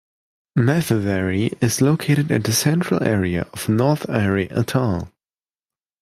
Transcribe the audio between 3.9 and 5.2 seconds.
ari atoll.